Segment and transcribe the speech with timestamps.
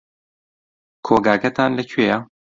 [1.05, 2.17] کۆگاکەتان لەکوێیە؟